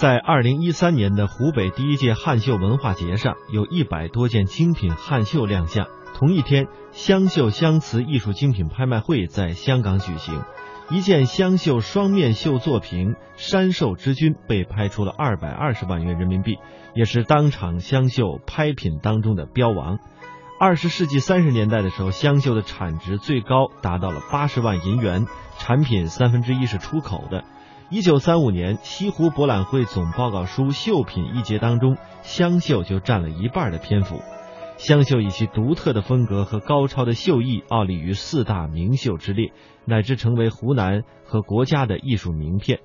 [0.00, 5.88] 在二零一三年的湖北第一届汉绣文化节上，有一百多件精品汉绣亮相。
[6.14, 10.42] 同一天，湘绣湘瓷艺术精品拍卖会在香港举行，
[10.88, 16.56] 一件湘绣双面绣作品《山寿之君》被拍出了二百二十万元人民币，
[16.94, 19.98] 也是当场湘绣拍品当中的标王。
[20.58, 25.26] 二十世纪三十年代的时候，湘绣的产值最高达到了八十万银元，
[25.58, 27.44] 产品三分之一是出口的。
[27.92, 34.20] 一九三五年西湖博览会总报告书绣品一节当中，湘绣就占了一半的篇幅。
[34.76, 39.52] 湘绣以其独特的风格和高超的绣艺，傲立于四大名绣之列，
[39.86, 42.78] 乃至成为湖南和国家的艺术名片。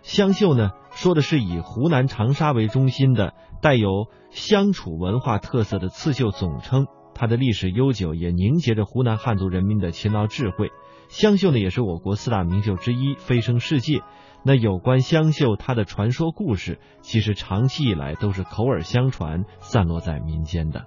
[0.00, 6.86] 湘绣呢，说的是以湖南长沙为中心的带有湘楚文化特色的刺绣总称。
[7.14, 10.70] 它的历史悠久，也凝结着湖南汉族人民的勤劳智慧。
[11.08, 14.00] 湘绣呢，也是我国四大名绣之一，飞升世界。
[14.44, 20.84] 那有关湘绣，它的传说故事，其实长期以来都是口耳相传，散落在民间的。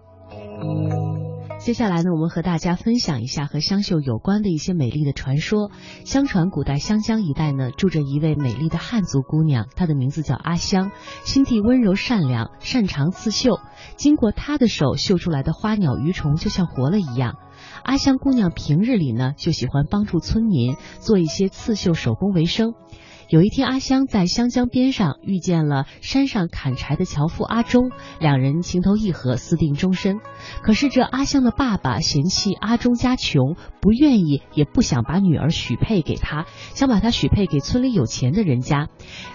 [1.60, 5.72] 接下来呢，我们和大家分享一下和湘绣有关的一些美丽的传说。
[6.06, 10.92] 相传古代湘江一带呢，住着一位美丽的汉族姑娘，她的名字叫阿香，
[11.26, 13.60] 心地温柔善良，擅长刺绣。
[13.98, 17.36] 经过她的手绣出来的花鸟鱼虫，就像活了一样。
[17.84, 22.74] 阿香姑娘平日里呢，就喜欢帮助村民做一些刺绣手工为生。
[23.30, 30.18] 有一天，阿香在湘江边上遇见了山上砍柴的樵夫阿忠，两人情投意合，私定终身。
[30.64, 38.88] 可是这阿香的爸爸嫌弃阿忠家穷，不愿意也不想把女儿许配给他，想把她许配给村里有钱的人家。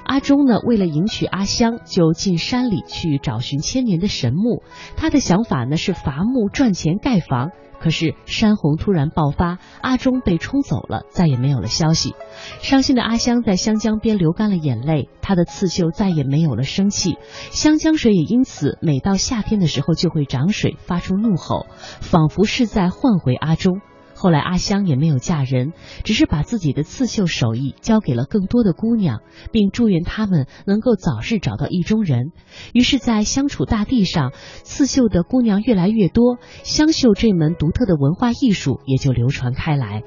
[0.05, 4.65] 阿忠呢，为了迎娶阿香，就进山里去找寻千年的神木。
[4.97, 7.53] 他的想法呢是伐木赚钱盖房。
[7.85, 12.15] 可是山洪突然爆发，阿忠被冲走了，再也没有了消息。
[12.63, 17.19] 伤心的阿香在湘江边流干了眼泪，她的刺绣再也没有了生气。
[17.51, 21.67] 湘江水也因此每到夏天的时候就会涨水，发出怒吼，
[22.01, 23.83] 仿佛是在唤回阿忠。
[24.25, 29.21] 后来阿香也没有嫁人，只是把自己的刺绣手艺交给了更多的姑娘，
[29.53, 32.33] 并祝愿她们能够早日找到意中人。
[32.73, 34.33] 于是，在湘楚大地上，
[34.63, 40.03] 刺绣的姑娘越来越多，湘绣这门独特的文化艺术也就流传开来。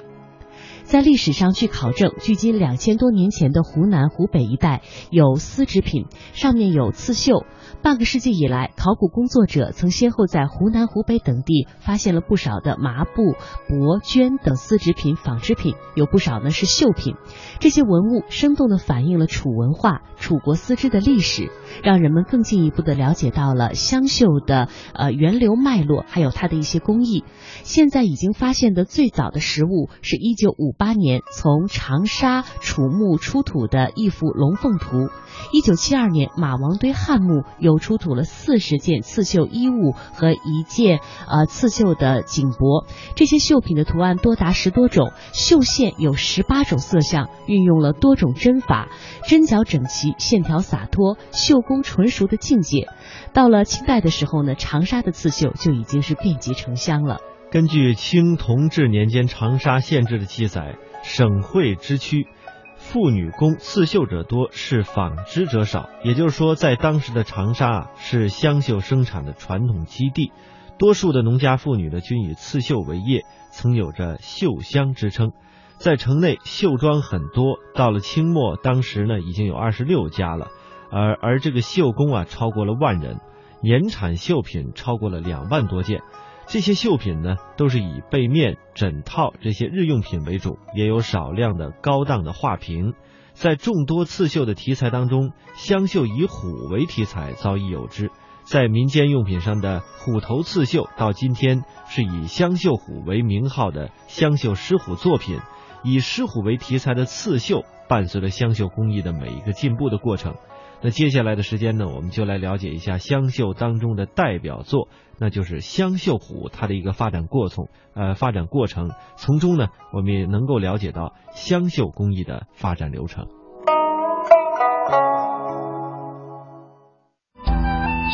[0.87, 7.43] 在历史上，据考证，距今两千多年前的湖南、湖北一带有丝织品，上面有刺绣。
[7.83, 13.33] 半个世纪以来，考古工作者曾先后在湖南、湖北等地发现了不少的麻布、
[13.67, 17.15] 帛绢等丝织品、纺织品，有不少呢是绣品。
[17.59, 21.51] 这些文物生动地反映了楚文化、楚国丝织的历史，
[21.83, 27.25] 让人们更进一步地了解到了湘绣的呃源流脉络，还有它的一些工艺。
[27.63, 35.09] 现在已经发现的最早的实物是一九五八年从长沙楚墓出土的一幅龙凤图。
[35.51, 42.85] 一九七二年，马王堆汉墓又出土了四十件刺绣衣物和一件呃刺绣的锦帛。
[43.15, 48.87] 这些绣品的图案多达十多种，绣线有十八种色相，运用了多种针法，
[49.27, 52.87] 针脚整齐，线条洒脱，绣工纯熟的境界。
[53.33, 57.17] 到了清代的时候呢，长沙的刺绣就已经是遍及城乡了。
[57.49, 62.27] 根据清同治年间长沙县志的记载，省会之区。
[62.75, 65.89] 妇女工刺绣者多，是纺织者少。
[66.03, 70.33] 也就是说，在当时的长沙啊，是湘绣生产的传统基地。
[70.77, 75.31] 多数的农家妇女呢，均以刺绣为业，曾有着“绣乡”之称。
[75.77, 77.59] 在城内，绣庄很多。
[77.73, 80.49] 到了清末，当时呢，已经有二十六家了。
[80.91, 83.21] 而而这个绣工啊，超过了万人，
[83.61, 86.01] 年产绣品超过了两万多件。
[86.47, 92.93] 这些绣品呢，都是以被面、枕套这些日用品为主，也有少量的高档的画屏。
[93.33, 98.09] 在众多刺绣的题材当中，湘绣以虎为题材早已有之。
[98.45, 105.39] 在民间用品上的虎头刺绣，到今天是以湘绣虎为名号的湘绣狮虎作品。
[105.83, 110.35] 以狮虎为题材的刺绣，伴随着湘绣工艺的每一个进步的过程。
[110.83, 114.89] 那接下来的时间呢，我们就来了解一下湘绣当中的代表作，
[115.19, 123.25] 那就是湘绣虎它的一个发展过程，呃，发展过程，从中呢，我们也能够了解到湘绣工艺的发展流程。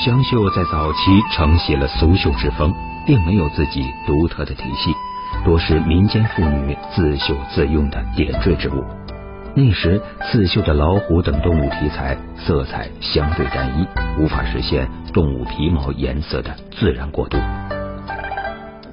[0.06, 1.00] 湘绣在早期
[1.34, 2.74] 承袭了俗绣之风，
[3.06, 4.94] 并没有自己独特的体系，
[5.46, 9.03] 多是民间妇女自绣自用的点缀之物。
[9.56, 13.86] 那时刺绣的老虎等动物题材色彩相对单一，
[14.20, 17.38] 无法实现动物皮毛颜色的自然过渡。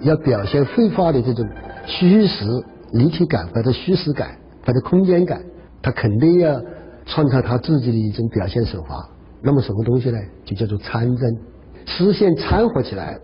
[0.02, 1.48] 要表现绘画的这种
[1.86, 2.44] 虚实
[2.92, 4.36] 立体感或者虚实感
[4.66, 5.40] 或者空间感，
[5.80, 6.60] 他肯定要
[7.06, 9.08] 创造他自己的一种表现手法。
[9.42, 10.18] 那么什么东西呢？
[10.44, 11.38] 就叫做参针，
[11.86, 13.18] 丝线掺和起来，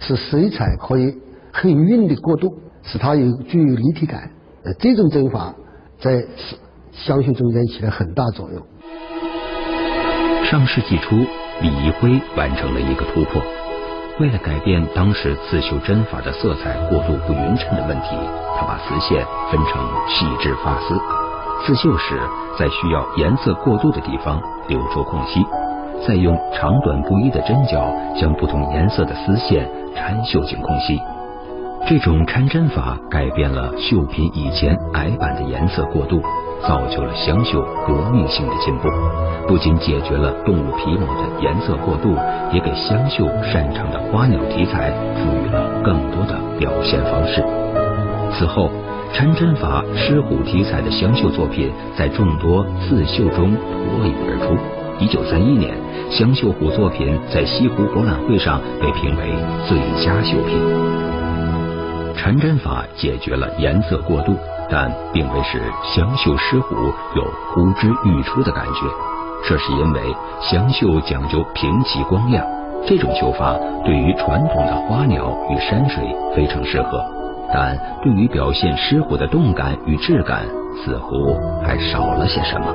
[0.00, 1.16] 使水彩可以
[1.50, 4.30] 很匀的过渡，使它有具有立体感。
[4.64, 5.54] 呃，这种针法
[5.98, 6.56] 在是
[6.96, 8.62] 香绣中间起了很大作用。
[10.44, 11.16] 上世纪初，
[11.60, 13.42] 李一辉完成了一个突破。
[14.20, 18.10] 为了改变当时刺绣针法的色彩过度不匀称的问题，
[18.56, 20.94] 他把丝线分成细致发丝。
[21.64, 22.20] 刺绣时，
[22.56, 25.44] 在需要颜色过渡的地方留出空隙，
[26.06, 31.00] 再用长短不一的针脚将不同颜色的丝线缠绣进空隙。
[31.88, 36.22] 这种掺针法改变了绣品以前矮板的颜色过渡。
[36.66, 38.88] 造就了湘绣革命性的进步，
[39.46, 42.16] 不仅解决了动物皮毛的颜色过渡，
[42.52, 47.44] 也给湘绣擅长的花鸟题材赋予了更多的表现方式。
[48.32, 48.70] 此后，
[49.12, 54.56] 缠针法狮虎题材的湘绣作品在众多刺绣中脱颖而出。
[54.98, 55.76] 一九三一年，
[56.10, 59.32] 湘绣虎作品在西湖博览会上被评为
[59.68, 60.58] 最佳绣品。
[62.16, 64.36] 缠针法解决了颜色过渡。
[64.70, 66.74] 但并未使湘绣狮虎
[67.14, 68.80] 有呼之欲出的感觉，
[69.46, 70.00] 这是因为
[70.40, 72.44] 湘绣讲究平齐光亮，
[72.86, 76.02] 这种绣法对于传统的花鸟与山水
[76.34, 77.04] 非常适合，
[77.52, 80.42] 但对于表现狮虎的动感与质感，
[80.84, 82.74] 似乎还少了些什么。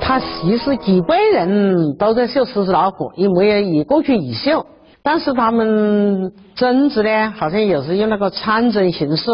[0.00, 4.66] 他其实几辈人都在绣狮子老虎，因为以过去已绣，
[5.02, 9.30] 但是他们针子呢，好像也是用那个参针形式。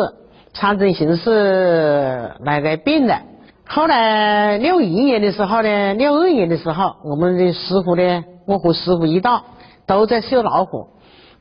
[0.55, 3.15] 长针形式来来变的。
[3.67, 9.43] 后来六一年的时候呢，六二年的时候，我们的师傅呢，我和师傅一道
[9.87, 10.87] 都在绣老虎，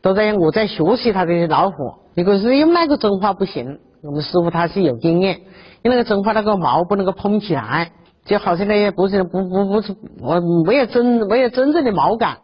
[0.02, 1.76] 都在我在学习他的老虎。
[2.16, 5.42] 如果是用那个针法不行，我们师傅他是有经验，
[5.84, 7.92] 用那个针法那个毛不能够蓬起来，
[8.26, 12.38] 就好像那些不是不不不是我没有真没有真正的毛感。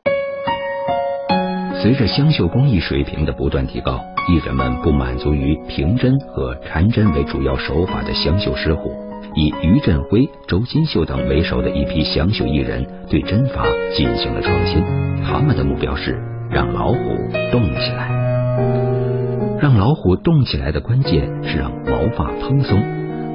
[1.82, 4.00] 随着湘绣工艺水平的不断提高。
[4.28, 8.92] 艺人们不满足于平针和缠针为主要手法的湘绣狮虎，
[9.34, 13.66] 以于振辉、周金秀等为首的一批湘绣艺人对针法
[13.96, 14.84] 进行了创新。
[15.24, 16.22] 他们的目标是
[16.52, 16.98] 让老虎
[17.52, 18.10] 动起来。
[19.60, 22.78] 让老虎动起来的关键是让毛发蓬松。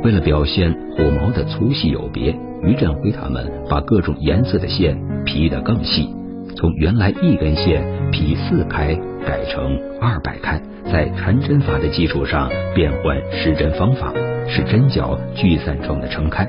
[0.05, 2.31] 为了表现虎毛的粗细有别，
[2.62, 6.08] 于振辉他们把各种颜色的线劈得更细，
[6.56, 8.95] 从原来一根线劈四开
[9.27, 10.61] 改成二百开。
[10.93, 14.12] 在缠针法的基础上变换施针方法，
[14.47, 16.47] 使针脚聚散状的撑开，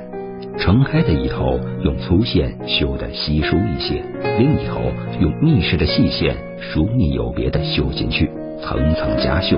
[0.58, 4.04] 撑开的一头用粗线绣得稀疏一些，
[4.38, 4.82] 另一头
[5.22, 8.30] 用密实的细线疏密有别的绣进去，
[8.62, 9.58] 层层加绣。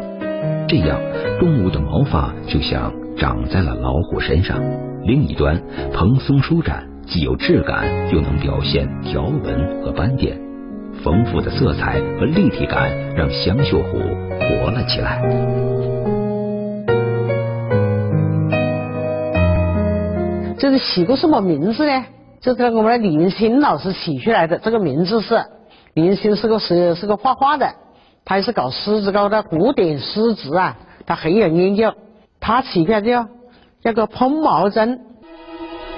[0.70, 1.00] 这样，
[1.40, 4.62] 动物的毛发就像长在了老虎身上，
[5.04, 5.60] 另一端
[5.92, 7.84] 蓬松舒展，既有质感，
[8.14, 10.47] 又能表现条纹和斑点。
[11.07, 13.98] 丰富的色彩和立体感让香绣湖
[14.42, 15.21] 活了起来。
[20.59, 22.04] 这是起个什么名字呢？
[22.42, 24.57] 这是我们的李云新老师起出来的。
[24.57, 25.42] 这个名字是
[25.94, 27.65] 李云新是个是是个画画的，
[28.25, 30.75] 他也是搞狮子搞的古典诗词啊，
[31.06, 31.94] 他很有研究。
[32.42, 33.25] 他起出来叫
[33.81, 35.00] 叫个蓬毛针。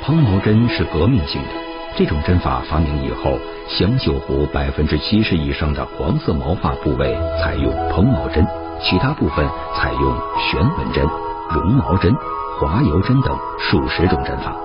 [0.04, 1.48] 蓬毛针是革命性的，
[1.96, 3.38] 这种针法发明以后。
[3.70, 8.44] 香绣虎百分之七十以上的黄色毛发部位采用蓬毛针，
[8.82, 11.06] 其他部分采用旋纹针、
[11.52, 12.12] 绒毛针、
[12.60, 14.56] 滑油针等数十种针法。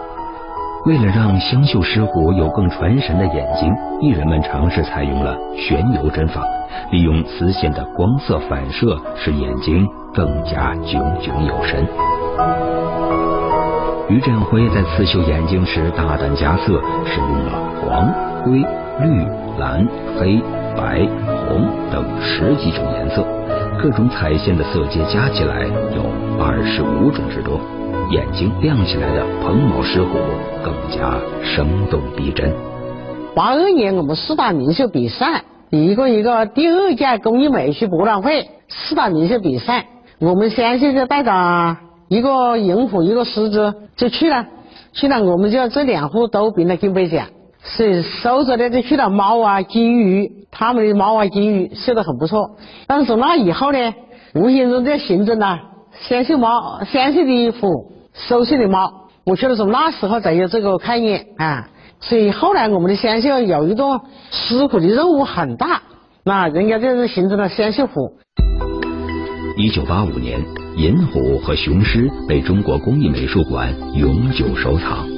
[0.87, 3.71] 为了让香绣狮虎有更传神的眼睛，
[4.01, 6.43] 艺人们尝试采用了旋油针法，
[6.91, 11.87] 利用丝线的光色反射，使眼睛更加炯炯有神。
[14.09, 18.65] 于振辉在刺绣眼睛时大胆加色，使用了黄、灰。
[19.01, 19.27] 绿、
[19.59, 19.85] 蓝、
[20.17, 20.41] 黑、
[20.77, 21.05] 白、
[21.49, 23.27] 红等十几种颜色，
[23.83, 25.63] 各种彩线的色阶加起来
[25.97, 26.05] 有
[26.41, 27.59] 二十五种之多。
[28.13, 30.17] 眼睛亮起来的蓬毛狮虎
[30.63, 32.55] 更加生动逼真。
[33.35, 39.87] 八二年我们四大名绣比赛，一个一个第二届工艺美术博览会四大名绣比赛，
[40.21, 41.77] 我们香绣就带着
[42.09, 44.47] 一个银虎，一个狮子就去了，
[44.93, 47.27] 去了我们就这两户都评了金杯奖。
[47.67, 52.57] 是收着的就去了猫啊金鱼，他们的猫啊金鱼绣得很不错。
[52.87, 53.79] 但是从那以后呢，
[54.35, 55.59] 无形中就形成了
[55.99, 59.07] 香绣猫、香绣的虎、收绣的猫。
[59.25, 61.71] 我觉得从那时候才有这个概念啊。
[62.01, 65.81] 所以后来我们的香绣有一个师傅的任务很大，
[66.23, 68.13] 那人家就是形成了香绣虎。
[69.57, 70.39] 一九八五年，
[70.77, 75.09] 银虎和雄狮被中国工艺美术馆永久收藏。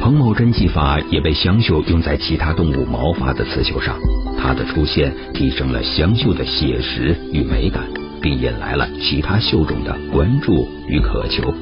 [0.00, 3.96] 彭某真技法也被香绣用在其他动物毛发的刺绣上，
[4.36, 7.84] 它的出现提升了香绣的写实与美感，
[8.20, 11.54] 并引来了其他绣种的关注与渴求。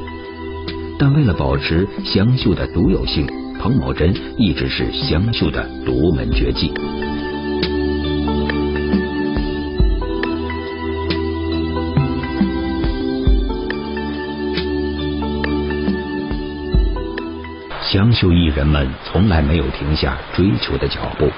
[0.99, 3.27] 但为了保持香绣的独有性，
[3.61, 6.73] 彭某真一直是香绣的独门绝技。
[17.99, 21.29] 湘绣艺人们从来没有停下追求的脚步。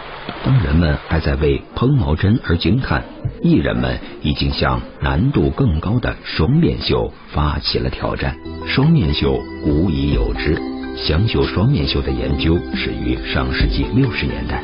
[0.44, 3.02] 当人们还在为蓬毛针而惊叹，
[3.40, 8.36] 艺人们已经向难度更高的双面绣发起了挑战。
[8.66, 10.60] 双面绣古已有之，
[10.98, 14.62] 湘绣双面绣的研究始于上世纪六十年代。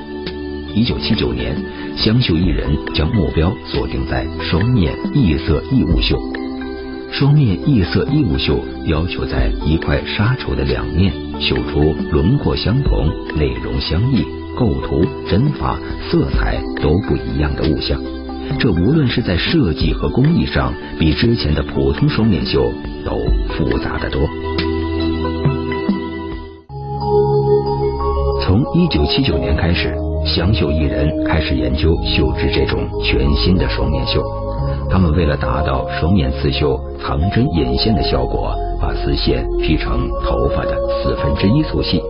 [0.75, 1.57] 一九七九年，
[1.97, 6.21] 湘绣艺人将目标锁定在双面异色异物绣。
[7.11, 11.11] 双面异色异物绣要求在一块纱绸的两面
[11.41, 14.25] 绣出轮廓相同、内容相异、
[14.57, 15.79] 构图、针法、
[16.11, 18.01] 色彩都不一样的物象。
[18.59, 22.73] 这无论是在设计和工艺上，比之前的普通双面绣
[23.05, 23.19] 都
[23.53, 24.23] 复杂的多。
[28.43, 34.46] 从一九七九年开始，湘绣艺人开始研究绣制这种全新的双面绣。
[34.91, 42.01] 他们为了达到双面刺绣藏针引线的效果，把丝线劈成头发的四分之一粗细，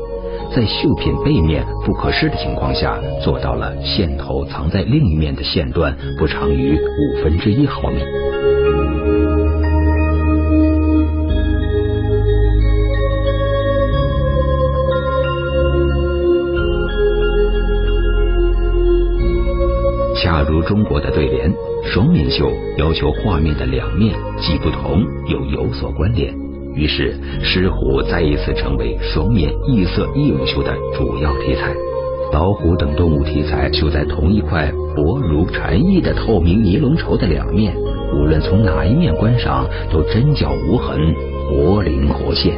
[0.54, 7.99] 在绣品背面不可视的情况下，做到了线头藏在另一面的线段不长于五分之一毫米。
[20.42, 21.52] 如中国的对联。
[21.84, 26.34] 双面绣要求画面的两面既不同又有所关联，
[26.74, 31.72] 于是狮虎再一次成为双面异色异物绣的主要题材。
[32.32, 37.72] 老虎等动物题材绣在同一块薄如蝉翼的透明尼龙绸的两面，
[38.12, 41.14] 无论从哪一面观赏，都针脚无痕，
[41.48, 42.52] 活灵活现。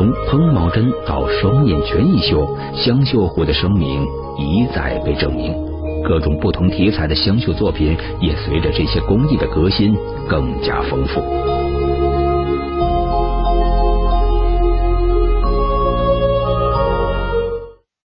[0.00, 4.02] 从喷毛针到双面全翼绣，湘绣虎的声名。
[4.38, 5.54] 一再被证明，
[6.02, 9.94] 各种不同题材的湘绣作品也随着这些工艺的革新
[10.26, 11.20] 更加丰富。